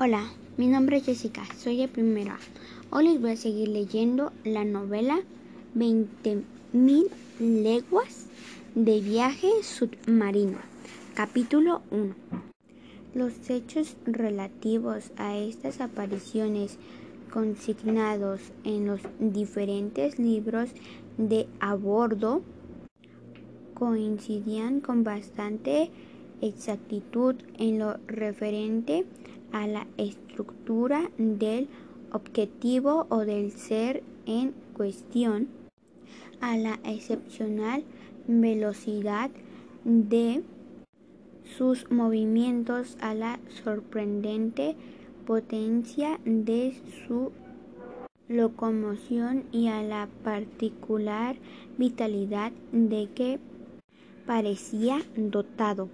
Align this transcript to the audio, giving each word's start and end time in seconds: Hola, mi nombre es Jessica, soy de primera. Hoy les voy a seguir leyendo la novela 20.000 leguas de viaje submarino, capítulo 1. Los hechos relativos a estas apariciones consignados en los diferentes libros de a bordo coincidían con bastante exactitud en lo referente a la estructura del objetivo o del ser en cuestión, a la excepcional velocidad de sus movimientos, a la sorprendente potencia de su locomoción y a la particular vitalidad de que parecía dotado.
Hola, 0.00 0.30
mi 0.56 0.68
nombre 0.68 0.98
es 0.98 1.06
Jessica, 1.06 1.42
soy 1.56 1.78
de 1.78 1.88
primera. 1.88 2.38
Hoy 2.90 3.08
les 3.08 3.20
voy 3.20 3.32
a 3.32 3.36
seguir 3.36 3.66
leyendo 3.66 4.30
la 4.44 4.64
novela 4.64 5.18
20.000 5.74 7.10
leguas 7.40 8.26
de 8.76 9.00
viaje 9.00 9.50
submarino, 9.62 10.58
capítulo 11.14 11.82
1. 11.90 12.14
Los 13.12 13.50
hechos 13.50 13.96
relativos 14.06 15.10
a 15.16 15.36
estas 15.36 15.80
apariciones 15.80 16.78
consignados 17.32 18.40
en 18.62 18.86
los 18.86 19.00
diferentes 19.18 20.20
libros 20.20 20.70
de 21.16 21.48
a 21.58 21.74
bordo 21.74 22.42
coincidían 23.74 24.78
con 24.78 25.02
bastante 25.02 25.90
exactitud 26.40 27.36
en 27.58 27.78
lo 27.78 27.96
referente 28.06 29.04
a 29.52 29.66
la 29.66 29.86
estructura 29.96 31.10
del 31.18 31.68
objetivo 32.12 33.06
o 33.08 33.20
del 33.20 33.52
ser 33.52 34.02
en 34.26 34.54
cuestión, 34.74 35.48
a 36.40 36.56
la 36.56 36.78
excepcional 36.84 37.84
velocidad 38.26 39.30
de 39.84 40.42
sus 41.56 41.90
movimientos, 41.90 42.96
a 43.00 43.14
la 43.14 43.40
sorprendente 43.64 44.76
potencia 45.26 46.20
de 46.24 46.74
su 47.06 47.32
locomoción 48.28 49.44
y 49.52 49.68
a 49.68 49.82
la 49.82 50.08
particular 50.22 51.36
vitalidad 51.78 52.52
de 52.72 53.08
que 53.14 53.40
parecía 54.26 55.00
dotado. 55.16 55.88